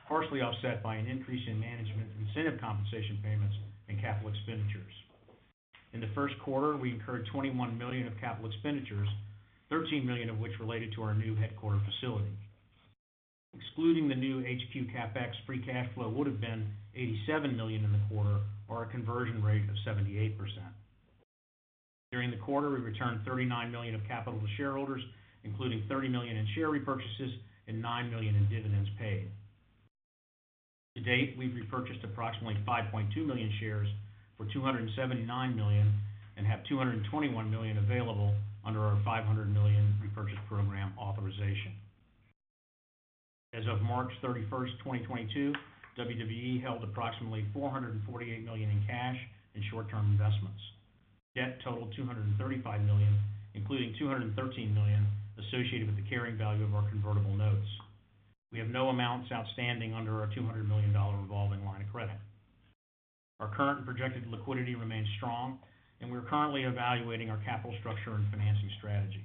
[0.07, 3.55] partially offset by an increase in management incentive compensation payments
[3.87, 4.93] and capital expenditures.
[5.93, 9.07] In the first quarter, we incurred 21 million of capital expenditures,
[9.69, 12.33] 13 million of which related to our new headquarter facility.
[13.55, 18.01] Excluding the new HQ CapEx, free cash flow would have been 87 million in the
[18.09, 20.33] quarter, or a conversion rate of 78%.
[22.11, 25.01] During the quarter, we returned 39 million of capital to shareholders,
[25.43, 27.33] including 30 million in share repurchases
[27.67, 29.29] and 9 million in dividends paid.
[30.95, 33.87] To date, we've repurchased approximately 5.2 million shares
[34.37, 35.93] for 279 million
[36.37, 38.33] and have 221 million available
[38.65, 41.73] under our 500 million repurchase program authorization.
[43.53, 45.53] As of March 31st, 2022,
[45.97, 49.17] WWE held approximately 448 million in cash
[49.53, 50.59] and short-term investments.
[51.35, 53.13] Debt totaled 235 million,
[53.53, 55.05] including 213 million
[55.37, 57.67] associated with the carrying value of our convertible notes.
[58.51, 62.17] We have no amounts outstanding under our $200 million revolving line of credit.
[63.39, 65.59] Our current and projected liquidity remains strong,
[66.01, 69.23] and we're currently evaluating our capital structure and financing strategy.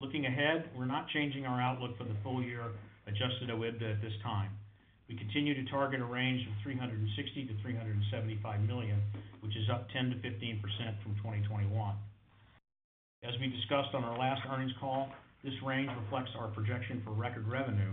[0.00, 2.62] Looking ahead, we're not changing our outlook for the full year
[3.08, 4.50] adjusted OIBDA at this time.
[5.08, 6.84] We continue to target a range of $360
[7.64, 9.00] million-$375 million,
[9.40, 10.60] which is up 10%-15%
[11.02, 11.96] from 2021.
[13.24, 15.08] As we discussed on our last earnings call,
[15.42, 17.90] this range reflects our projection for record revenue,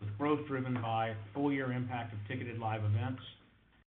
[0.00, 3.22] with growth driven by full year impact of ticketed live events,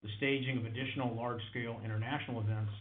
[0.02, 2.72] the staging of additional large-scale international events,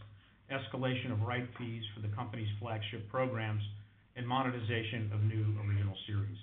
[0.51, 3.61] escalation of right fees for the company's flagship programs,
[4.15, 6.37] and monetization of new original series.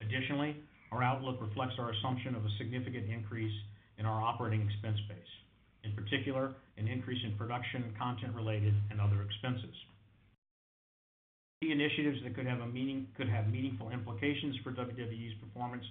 [0.00, 0.56] Additionally,
[0.90, 3.54] our outlook reflects our assumption of a significant increase
[3.98, 5.32] in our operating expense base,
[5.84, 9.74] in particular, an increase in production, content-related, and other expenses.
[11.62, 12.58] Key initiatives that could have
[13.48, 15.84] meaningful implications for WWE's performance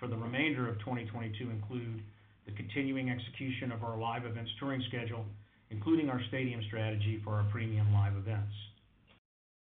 [0.00, 2.02] for the remainder of 2022 include
[2.48, 5.24] the continuing execution of our live events touring schedule,
[5.70, 8.52] including our stadium strategy for our premium live events,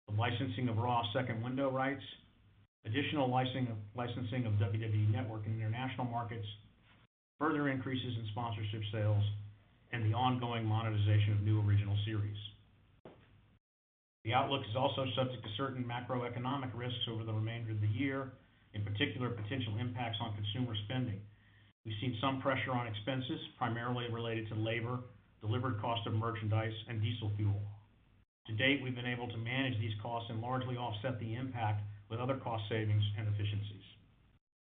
[0.07, 2.03] the licensing of Raw second window rights,
[2.85, 6.45] additional licensing of WWE Network in international markets,
[7.39, 9.23] further increases in sponsorship sales,
[9.91, 12.37] and the ongoing monetization of new original series.
[14.25, 18.29] The outlook is also subject to certain macroeconomic risks over the remainder of the year,
[18.75, 21.21] in particular, potential impacts on consumer spending.
[21.85, 24.99] We've seen some pressure on expenses, primarily related to labor,
[25.39, 27.61] delivered cost of merchandise, and diesel fuel.
[28.47, 32.19] To date, we've been able to manage these costs and largely offset the impact with
[32.19, 33.85] other cost savings and efficiencies.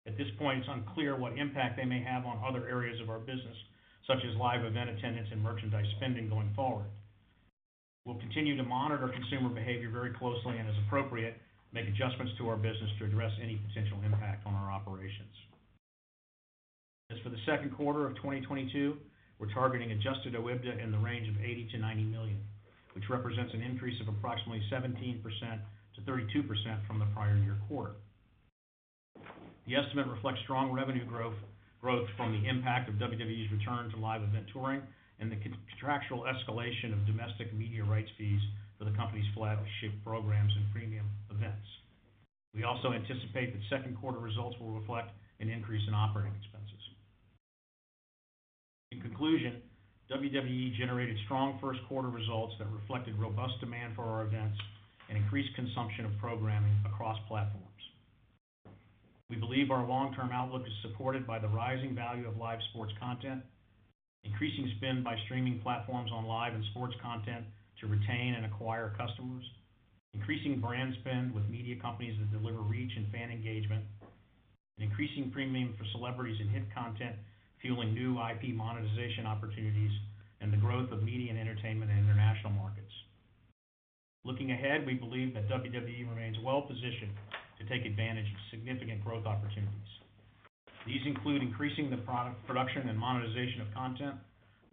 [0.07, 3.19] At this point, it's unclear what impact they may have on other areas of our
[3.19, 3.57] business,
[4.07, 6.87] such as live event attendance and merchandise spending going forward.
[8.05, 11.35] We'll continue to monitor consumer behavior very closely and, as appropriate,
[11.71, 15.35] make adjustments to our business to address any potential impact on our operations.
[17.11, 18.95] As for the second quarter of 2022,
[19.37, 22.39] we're targeting adjusted OIBDA in the range of $80 million-$90 million,
[22.95, 27.95] which represents an increase of approximately 17%-32% from the prior year quarter.
[29.67, 31.35] The estimate reflects strong revenue growth
[32.15, 34.81] from the impact of WWE's return to live event touring
[35.19, 35.37] and the
[35.69, 38.39] contractual escalation of domestic media rights fees
[38.79, 41.67] for the company's flagship programs and premium events.
[42.55, 46.80] We also anticipate that second quarter results will reflect an increase in operating expenses.
[49.21, 49.61] In conclusion,
[50.09, 54.57] WWE generated strong first quarter results that reflected robust demand for our events
[55.09, 57.67] and increased consumption of programming across platforms.
[59.29, 63.43] We believe our long-term outlook is supported by the rising value of live sports content,
[64.23, 67.45] increasing spend by streaming platforms on live and sports content
[67.79, 69.45] to retain and acquire customers,
[70.15, 73.85] increasing brand spend with media companies that deliver reach and fan engagement,
[74.79, 77.15] an increasing premium for celebrities and hit content,
[77.61, 79.91] fueling new IP monetization opportunities,
[80.41, 82.91] and the growth of media and entertainment in international markets.
[84.25, 87.13] Looking ahead, we believe that WWE remains well-positioned
[87.59, 89.91] to take advantage of significant growth opportunities.
[90.85, 94.15] These include increasing the product production and monetization of content,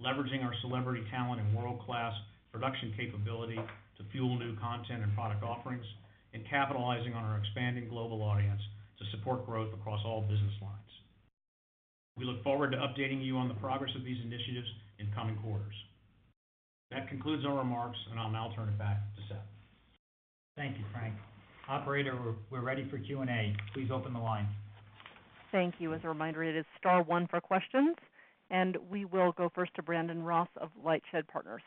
[0.01, 2.15] leveraging our celebrity talent and world-class
[2.53, 5.85] production capability to fuel new content and product offerings,
[6.33, 8.61] and capitalizing on our expanding global audience
[8.99, 10.88] to support growth across all business lines.
[12.19, 14.67] We look forward to updating you on the progress of these initiatives
[14.99, 15.75] in coming quarters.
[16.91, 19.47] That concludes our remarks, and I'll now turn it back to Seth.
[20.57, 21.15] Thank you, Frank.
[21.69, 22.19] Operator,
[22.51, 23.55] we're ready for Q&A.
[23.75, 24.49] Please open the line.
[25.53, 25.95] Thank you.
[25.95, 27.95] As a reminder, it is star one for questions,
[28.51, 31.63] and we will go first to Brandon Ross of LightShed Partners.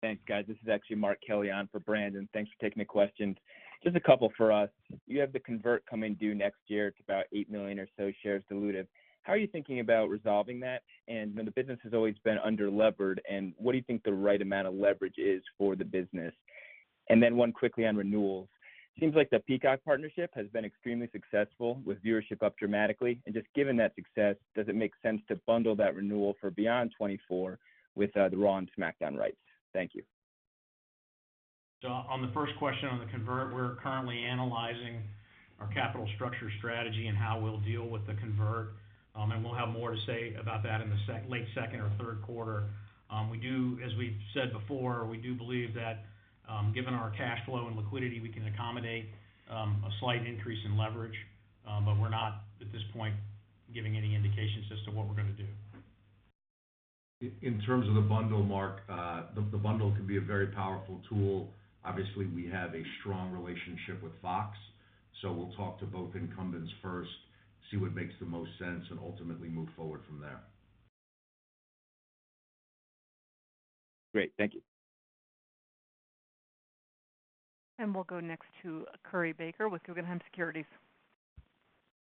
[0.00, 0.44] Thanks, guys.
[0.46, 2.28] This is actually Mark Kelley on for Brandon.
[2.32, 3.36] Thanks for taking the questions.
[3.82, 4.70] Just a couple for us.
[5.06, 6.88] You have the convert coming due next year.
[6.88, 8.86] It's about 8 million or so shares dilutive.
[9.22, 10.82] How are you thinking about resolving that?
[11.08, 14.68] And the business has always been under-levered, and what do you think the right amount
[14.68, 16.32] of leverage is for the business?
[17.10, 18.48] And then one quickly on renewals.
[19.00, 23.20] Seems like the Peacock partnership has been extremely successful, with viewership up dramatically.
[23.26, 26.90] And just given that success, does it make sense to bundle that renewal for beyond
[26.92, 27.58] 2024
[27.96, 29.36] with uh, the Raw and SmackDown rights?
[29.72, 30.02] Thank you.
[31.82, 35.02] So on the first question on the convert, we're currently analyzing
[35.60, 38.74] our capital structure strategy and how we'll deal with the convert.
[39.14, 40.96] Um, and we'll have more to say about that in the
[41.28, 42.64] late second or third quarter.
[43.10, 46.04] Um, we do, as we've said before, we do believe that,
[46.48, 49.06] um, given our cash flow and liquidity, we can accommodate
[49.50, 51.16] a slight increase in leverage,
[51.64, 53.14] but we're not, at this point,
[53.72, 55.46] giving any indications as to what we're gonna do.
[57.20, 58.86] In terms of the bundle, Mark,
[59.34, 61.52] the bundle can be a very powerful tool.
[61.84, 64.56] Obviously, we have a strong relationship with Fox,
[65.20, 67.10] so we'll talk to both incumbents first,
[67.70, 70.40] see what makes the most sense, and ultimately move forward from there.
[74.12, 74.32] Great.
[74.38, 74.60] Thank you.
[77.80, 80.64] And we'll go next to Curry Baker with Guggenheim Securities.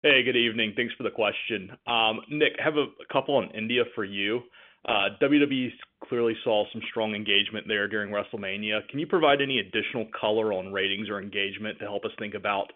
[0.02, 0.74] Hey, good evening.
[0.76, 1.72] Thanks for the question.
[1.86, 4.42] Um, Nick, I have a couple on India for you.
[4.88, 5.70] Uh, WWE
[6.08, 8.88] clearly saw some strong engagement there during WrestleMania.
[8.90, 12.68] Can you provide any additional color on ratings or engagement to help us think about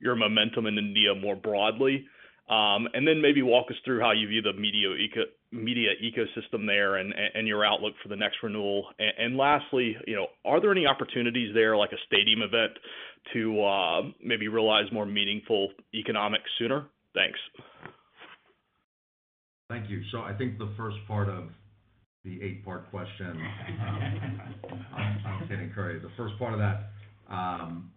[0.00, 2.06] your momentum in India more broadly?
[2.48, 7.48] Um, and then maybe walk us through how you view the media ecosystem there and
[7.48, 8.86] your outlook for the next renewal.
[8.98, 12.72] And lastly, you know, are there any opportunities there, like a stadium event,
[13.32, 16.86] to uh, maybe realize more meaningful economics sooner?
[17.14, 17.38] Thanks.
[19.68, 20.02] Thank you.
[20.12, 21.48] So I think the first part of
[22.24, 23.40] the eight-part question...
[24.66, 26.00] Um, um, I'm kidding, Curry.
[26.00, 26.90] The first part of that,
[27.30, 27.90] um,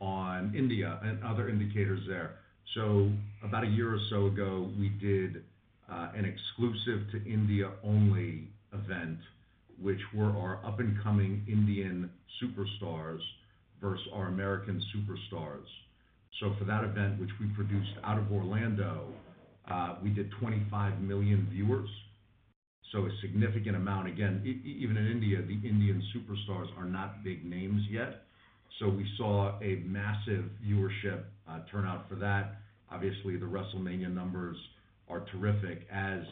[0.00, 2.36] on India and other indicators there.
[2.74, 3.10] So
[3.42, 5.42] about a year or so ago, we did
[5.90, 9.18] uh, an exclusive to India-only event,
[9.80, 12.10] which were our up-and-coming Indian
[12.42, 13.20] superstars
[13.80, 15.66] versus our American superstars.
[16.40, 19.08] So for that event, which we produced out of Orlando,
[19.70, 21.88] Uh, we did 25 million viewers,
[22.92, 24.08] so a significant amount.
[24.08, 28.22] Again, even in India, the Indian superstars are not big names yet.
[28.78, 32.56] So we saw a massive viewership uh, turnout for that.
[32.90, 34.56] Obviously, the WrestleMania numbers
[35.08, 36.22] are terrific, as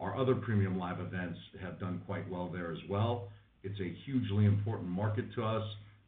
[0.00, 3.28] our other premium live events have done quite well there as well.
[3.64, 5.64] It's a hugely important market to us.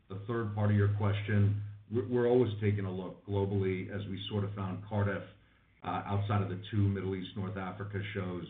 [0.08, 4.44] The third part of your question, we're always taking a look globally as we sort
[4.44, 5.22] of found Cardiff,
[5.82, 8.44] Uh, outside of the two Middle East, North Africa shows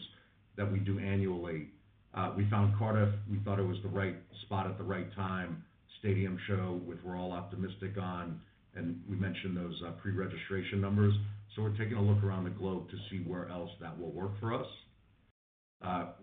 [0.57, 1.69] that we do annually.
[2.13, 5.63] Uh, we found Cardiff, we thought it was the right spot at the right time,
[6.01, 8.41] stadium show, which we're all optimistic on,
[8.75, 11.15] and we mentioned those uh, pre-registration numbers.
[11.55, 14.33] So we're taking a look around the globe to see where else that will work
[14.41, 14.67] for us.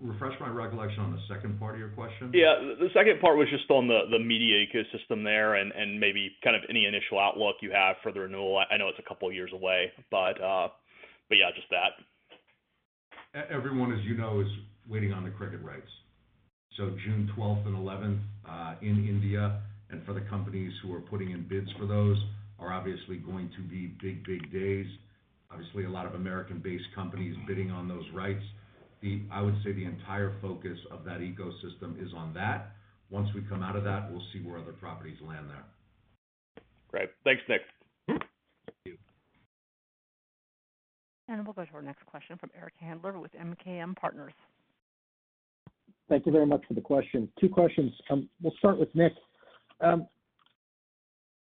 [0.01, 2.31] Refresh my recollection on the second part of your question.
[2.33, 2.55] Yeah.
[2.79, 6.85] The second part was just on the media ecosystem there, and maybe kind of any
[6.85, 8.61] initial outlook you have for the renewal.
[8.69, 10.37] I know it's a couple of years away, but
[11.35, 11.91] yeah, just that.
[13.51, 14.47] Everyone, as you know, is
[14.87, 15.89] waiting on the cricket rights.
[16.77, 21.31] So June twelfth and eleventh uh, in India, and for the companies who are putting
[21.31, 22.17] in bids for those,
[22.59, 24.87] are obviously going to be big, big days.
[25.51, 28.43] Obviously, a lot of American-based companies bidding on those rights.
[29.01, 32.71] The, I would say the entire focus of that ecosystem is on that.
[33.09, 35.63] Once we come out of that, we'll see where other properties land there.
[36.89, 37.09] Great.
[37.23, 37.61] Thanks, Nick.
[38.07, 38.21] Thank
[38.85, 38.97] you.
[41.29, 44.33] And we'll go to our next question from Eric Handler with MKM Partners.
[46.09, 47.29] Thank you very much for the question.
[47.39, 47.91] Two questions.
[48.41, 49.13] We'll start with Nick.
[49.81, 50.07] I'm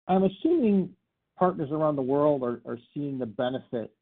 [0.09, 0.91] assuming
[1.39, 3.93] partners around the world are seeing the benefit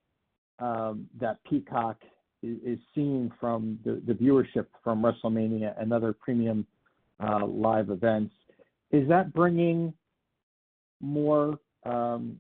[0.61, 1.97] that Peacock
[2.43, 6.67] is seeing from the viewership from WrestleMania and other premium
[7.19, 8.35] uh, live events.
[8.93, 9.93] Is that bringing
[11.01, 12.39] more um,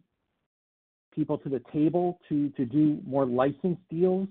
[1.16, 4.28] people to the table to do more license deals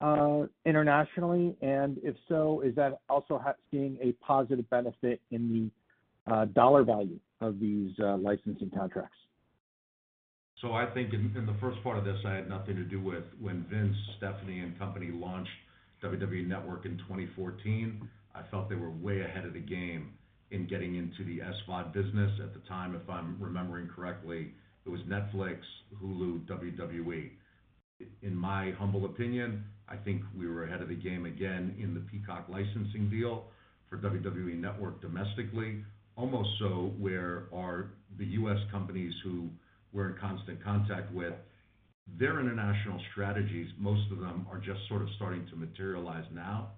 [0.00, 1.56] uh, internationally?
[1.60, 5.70] And if so, is that also seeing a positive benefit in
[6.26, 9.16] the uh, dollar value of these uh, licensing contracts?
[10.60, 13.00] So I think in, in the first part of this, I had nothing to do
[13.00, 15.50] with when Vince, Stephanie, and company launched
[16.02, 18.08] WWE Network in 2014.
[18.34, 20.12] I felt they were way ahead of the game
[20.50, 22.30] in getting into the SVOD business.
[22.42, 24.52] At the time, if I'm remembering correctly,
[24.84, 25.58] it was Netflix,
[26.02, 27.30] Hulu, WWE.
[28.22, 32.00] In my humble opinion, I think we were ahead of the game again in the
[32.00, 33.44] Peacock licensing deal
[33.88, 35.84] for WWE Network domestically.
[36.16, 39.48] Almost so where our, the US companies who
[39.92, 41.34] we're in constant contact with,
[42.18, 46.70] their international strategies, most of them are just sort of starting to materialize now.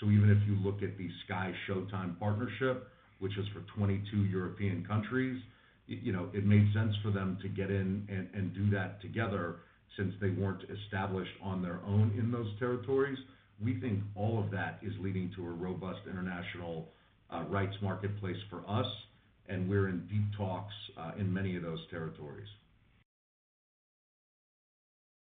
[0.00, 2.88] So even if you look at the Sky Showtime partnership,
[3.20, 5.40] which is for 22 European countries,
[5.86, 9.56] you know, it made sense for them to get in and, and do that together
[9.96, 13.18] since they weren't established on their own in those territories.
[13.62, 16.88] We think all of that is leading to a robust international
[17.30, 18.86] uh, rights marketplace for us,
[19.48, 22.48] and we're in deep talks uh, in many of those territories.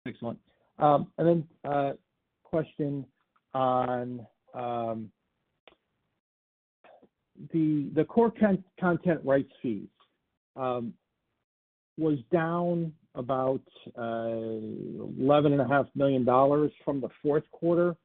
[0.05, 0.39] Excellent.
[0.80, 1.93] Um, And then, uh,
[2.43, 3.05] question
[3.53, 5.12] on um,
[7.51, 9.88] the the core con- content rights fees
[11.97, 13.62] was down about
[13.97, 14.01] uh,
[15.20, 16.26] $11.5 million
[16.86, 17.95] from the fourth quarter.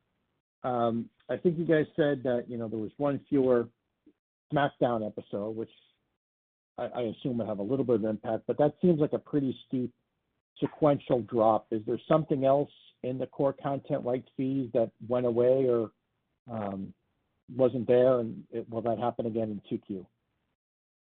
[0.65, 3.69] Um, I think you guys said that, you know, there was one fewer
[4.53, 5.71] SmackDown episode, which
[6.79, 9.57] I assume will have a little bit of impact, but that seems like a pretty
[9.67, 9.93] steep
[10.59, 11.67] sequential drop.
[11.71, 12.71] Is there something else
[13.03, 15.91] in the core content rights fees that went away or
[16.51, 16.93] um,
[17.55, 20.07] wasn't there, and will that happen again in 2Q?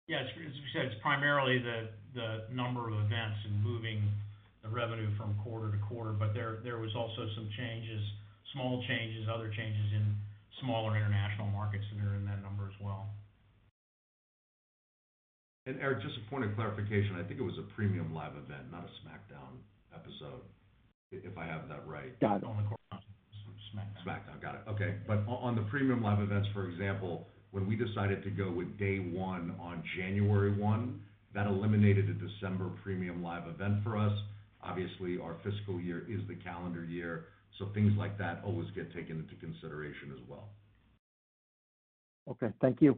[0.07, 4.03] Yeah, as we said, it's primarily the, the number of events and moving
[4.61, 8.03] the revenue from quarter to quarter, but there, there was also some changes,
[8.51, 10.15] small changes, other changes in
[10.59, 13.07] smaller international markets that are in that number as well.
[15.65, 18.67] And Eric, just a point of clarification, I think it was a premium live event,
[18.71, 19.63] not a SmackDown
[19.95, 20.43] episode,
[21.11, 22.19] if I have that right.
[22.19, 22.43] Got it.
[22.43, 22.97] On the
[23.71, 24.03] SmackDown.
[24.03, 24.61] SmackDown, got it.
[24.67, 24.95] Okay.
[25.07, 28.97] But on the premium live events, for example, when we decided to go with day
[28.97, 30.99] one on January one,
[31.35, 34.11] that eliminated a December premium live event for us.
[34.63, 37.25] Obviously, our fiscal year is the calendar year,
[37.59, 40.49] so things like that always get taken into consideration as well.
[42.27, 42.97] Okay, thank you.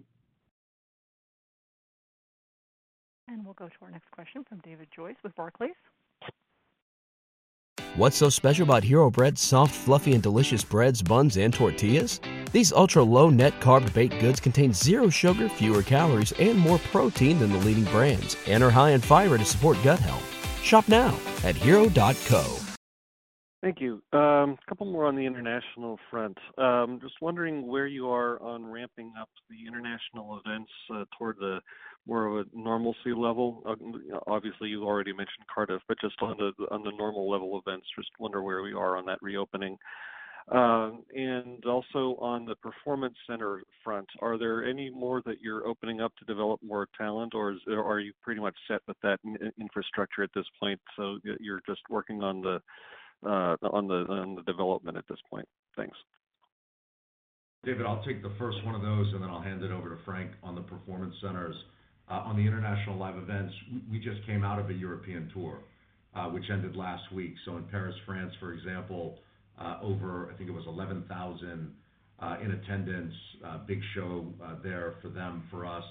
[3.28, 5.72] And we'll go to our next question from David Joyce with Barclays.
[7.98, 12.20] What's so special about Hero Bread's soft, fluffy, and delicious breads, buns, and tortillas?
[12.52, 17.39] These ultra low net carb baked goods contain zero sugar, fewer calories, and more protein
[17.39, 20.26] than the leading brands, and are high in fiber to support gut health.
[20.62, 22.58] Shop now at hero.co.
[23.64, 24.04] Thank you.
[24.12, 26.38] Um, A couple more on the international front.
[26.58, 31.60] Um, Just wondering where you are on ramping up the international events uh, toward the
[32.08, 33.64] more of a normalcy level.
[33.66, 33.76] Uh,
[34.28, 38.10] Obviously, you already mentioned Cardiff, but just on the on the normal level events, just
[38.20, 39.78] wonder where we are on that reopening.
[40.51, 46.01] Um, And also on the performance center front, are there any more that you're opening
[46.01, 49.20] up to develop more talent, or are you pretty much set with that
[49.60, 52.62] infrastructure at this point, so you're just working on the
[53.26, 55.47] uh, on the on the development at this point?
[55.76, 55.97] Thanks.
[57.64, 59.97] David, I'll take the first one of those, and then I'll hand it over to
[60.06, 61.56] Frank on the performance centers.
[62.08, 63.53] Uh, On the international live events,
[63.89, 65.60] we- just came out of a European tour,
[66.14, 67.36] uh, which ended last week.
[67.45, 69.20] So in Paris, France, for example,
[69.58, 71.74] uh, over, I think it was 11,000
[72.20, 73.14] uh, in attendance,
[73.66, 74.32] big show
[74.62, 75.84] there for them, for us.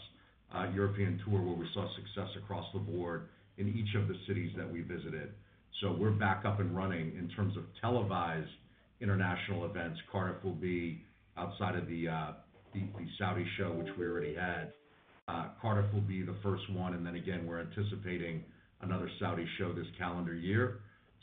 [0.73, 4.71] European tour where we saw success across the board in each of the cities that
[4.71, 5.35] we visited.
[5.81, 8.51] So we're back up and running in terms of televised
[9.01, 10.01] international events.
[10.13, 11.05] Cardiff will be
[11.37, 12.07] outside of the
[13.19, 14.73] Saudi show, which we already had.
[15.27, 18.45] Uh, Cardiff will be the first one, and then again, we're anticipating
[18.83, 20.81] another Saudi show this calendar year.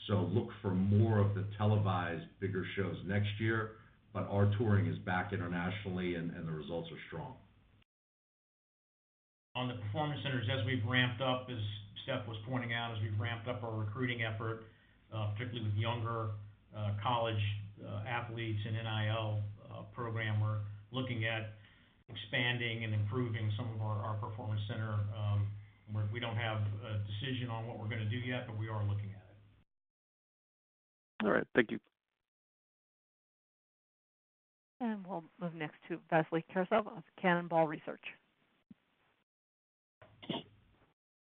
[0.08, 3.72] So look for more of the televised bigger shows next year,
[4.14, 7.36] but our touring is back internationally, and the results are strong.
[9.56, 11.60] On the performance centers, as we've ramped up, as
[12.04, 14.64] Steph was pointing out, as we've ramped up our recruiting effort,
[15.14, 16.30] uh, particularly with younger
[16.76, 17.42] uh, college
[18.08, 19.42] athletes and NIL
[19.94, 20.60] program, we're
[20.92, 21.54] looking at
[22.12, 24.94] expanding and improving some of our, our performance center.
[25.16, 25.48] Um,
[25.94, 29.10] we're, don't have a decision on what we're gonna do yet, but we are looking
[29.12, 29.26] at
[31.24, 31.26] it.
[31.26, 31.48] All right.
[31.56, 31.80] Thank you.
[34.80, 38.02] And we'll move next to Vasily Karasyov of Cannonball Research.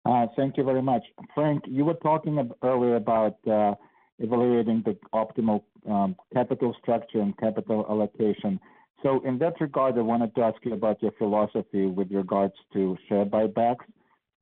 [0.05, 1.03] Uh, thank you very much.
[1.33, 3.73] Frank, you were talking earlier about uh,
[4.19, 8.59] evaluating the optimal um, capital structure and capital allocation.
[9.03, 12.97] So in that regard, I wanted to ask you about your philosophy with regards to
[13.07, 13.85] share buybacks.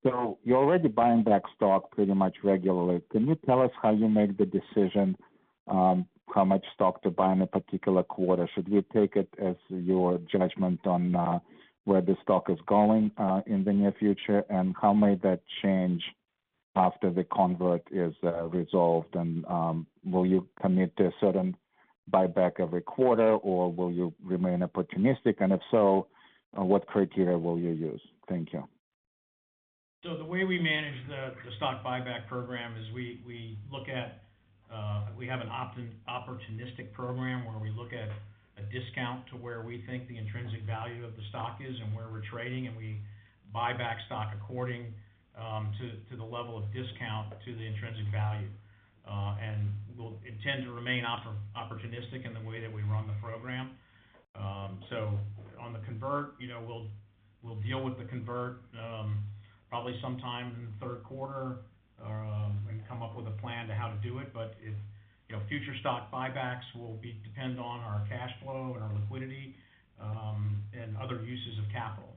[0.04, 3.02] So you're already buying back stock pretty much regularly.
[3.12, 5.18] Can you tell us how you make the decision
[5.68, 8.48] um, how much stock to buy in a particular quarter?
[8.54, 11.40] Should we take it as your judgment on uh,
[11.86, 16.04] where the stock is going uh, in the near future, and how may that change
[16.76, 19.16] after the convert is uh, resolved?
[19.16, 21.56] And um, will you commit to a certain
[22.12, 25.36] buyback every quarter, or will you remain opportunistic?
[25.40, 26.08] And if so,
[26.54, 28.02] what criteria will you use?
[28.30, 28.64] Thank you.
[30.04, 34.22] So the way we manage the stock buyback program is we look at,
[35.18, 35.50] we have an
[36.08, 38.10] opportunistic program where we look at
[38.58, 42.06] a discount to where we think the intrinsic value of the stock is and where
[42.12, 43.02] we're trading, and we
[43.52, 44.94] buy back stock according
[45.38, 45.74] um,
[46.10, 48.48] to the level of discount to the intrinsic value.
[49.08, 53.72] Uh, and we'll intend to remain opportunistic in the way that we run the program.
[54.36, 55.12] Um, so
[55.62, 56.62] on the convert, you know,
[57.44, 59.24] we'll deal with the convert um,
[59.70, 61.58] probably sometime in the third quarter,
[62.04, 64.34] and come up with a plan to how to do it.
[64.34, 64.74] But if
[65.30, 69.56] you know, future stock buybacks will be depend on our cash flow and our liquidity,
[70.02, 72.10] um, and other uses of capital.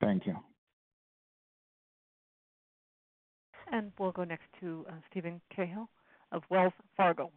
[0.00, 0.36] Thank you.
[3.72, 5.88] And We'll go next to uh, Steven Cahall
[6.30, 7.30] of Wells Fargo.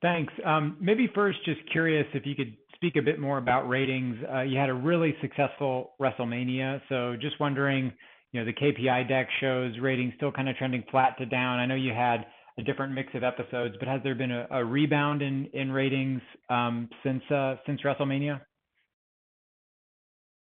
[0.00, 0.32] Thanks.
[0.44, 4.16] Um, maybe first, just curious if you could speak a bit more about ratings.
[4.32, 7.92] Uh, you had a really successful WrestleMania, so just wondering
[8.32, 11.58] you know, the KPI deck shows ratings still kind of trending flat to down.
[11.58, 12.26] I know you had
[12.58, 16.20] a different mix of episodes, but has there been a, a rebound in, in ratings
[16.50, 18.40] um, since uh, since WrestleMania?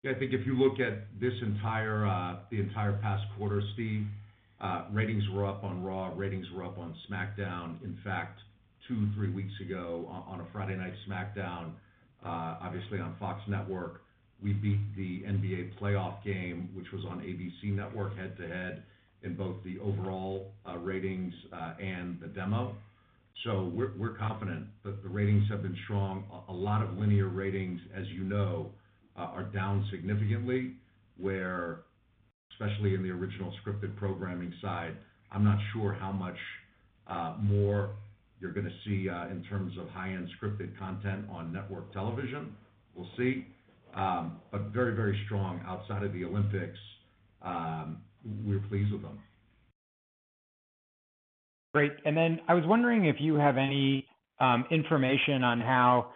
[0.08, 4.06] I think if you look at this entire uh, the entire past quarter, Steve,
[4.62, 7.84] uh, ratings were up on Raw, ratings were up on SmackDown.
[7.84, 8.40] In fact,
[8.88, 11.72] two three weeks ago on, a Friday night SmackDown,
[12.24, 14.02] uh, obviously on Fox Network,
[14.44, 18.84] we beat the NBA playoff game, which was on ABC Network head-to-head
[19.24, 20.52] in both the overall
[20.82, 21.34] ratings
[21.82, 22.76] and the demo.
[23.44, 26.26] So we're we're confident that the ratings have been strong.
[26.48, 28.70] A lot of linear ratings, as you know,
[29.16, 30.74] are down significantly,
[31.18, 31.82] where,
[32.52, 34.96] especially in the original scripted programming side,
[35.32, 36.38] I'm not sure how much
[37.42, 37.92] more
[38.42, 42.56] you're gonna see in terms of high-end scripted content on network television.
[42.96, 43.48] We'll see.
[43.94, 46.78] Um, but very, very strong outside of the Olympics.
[47.42, 48.02] Um,
[48.46, 49.20] we're pleased with them.
[51.74, 51.94] Great.
[52.06, 54.06] And then I was wondering if you have any
[54.40, 56.08] um, information on how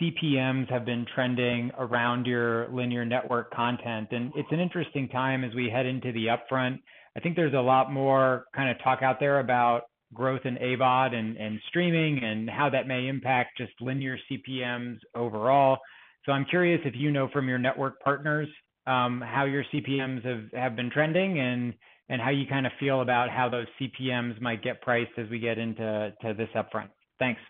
[0.00, 4.08] CPMs have been trending around your linear network content.
[4.10, 6.78] And it's an interesting time as we head into the upfront.
[7.16, 9.82] I think there's a lot more kind of talk out there about
[10.12, 15.78] growth in AVOD and, and streaming and how that may impact just linear CPMs overall.
[16.24, 18.48] So I'm curious if you know from your network partners
[18.86, 21.74] um, how your CPMs have, have been trending and,
[22.08, 25.38] and how you kind of feel about how those CPMs might get priced as we
[25.38, 26.88] get into to this upfront.
[27.18, 27.40] Thanks.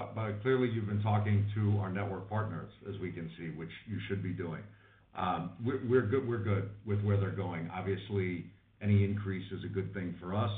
[0.00, 3.70] Uh, but clearly, you've been talking to our network partners, as we can see, which
[3.86, 4.62] you should be doing.
[5.16, 6.26] Um, we're, good.
[6.26, 7.68] We're good with where they're going.
[7.72, 8.46] Obviously,
[8.80, 10.50] any increase is a good thing for us,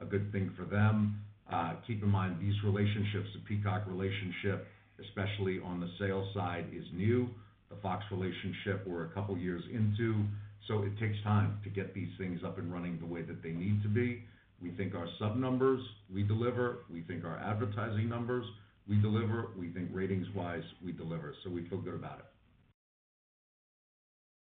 [0.00, 1.20] a good thing for them.
[1.50, 4.66] Uh, keep in mind these relationships, the Peacock relationship,
[5.00, 7.28] especially on the sales side, is new.
[7.70, 10.24] The Fox relationship, we're a couple years into,
[10.66, 13.50] so it takes time to get these things up and running the way that they
[13.50, 14.24] need to be.
[14.60, 15.80] We think our sub numbers,
[16.12, 16.78] we deliver.
[16.92, 18.44] We think our advertising numbers,
[18.88, 19.48] we deliver.
[19.58, 21.34] We think ratings-wise, we deliver.
[21.44, 22.24] So we feel good about it.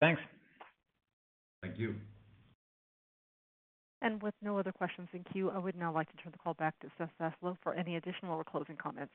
[0.01, 0.21] Thanks.
[1.63, 1.95] Thank you.
[4.03, 6.55] And With no other questions in queue, I would now like to turn the call
[6.55, 9.13] back to Seth Zaslow for any additional or closing comments.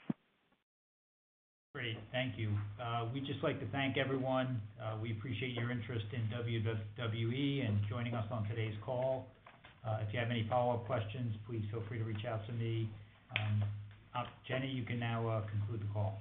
[1.74, 1.97] Great.
[2.11, 2.51] Thank you.
[2.84, 4.59] Uh, we'd just like to thank everyone.
[4.84, 9.28] Uh, we appreciate your interest in WWE and joining us on today's call.
[9.88, 12.89] Uh, if you have any follow-up questions, please feel free to reach out to me.
[14.16, 16.20] Um, Jenny, you can now conclude the call.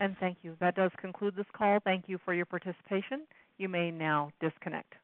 [0.00, 0.56] And Thank you.
[0.60, 1.78] That does conclude this call.
[1.82, 3.26] Thank you for your participation.
[3.58, 4.94] You may now disconnect.